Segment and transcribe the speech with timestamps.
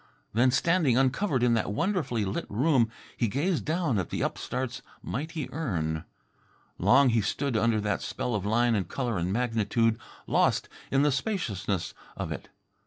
[0.33, 5.47] Then, standing uncovered in that wonderfully lit room, he gazed down at the upstart's mighty
[5.53, 6.05] urn.
[6.79, 11.11] Long he stood under that spell of line and colour and magnitude, lost in the
[11.11, 12.49] spaciousness of it.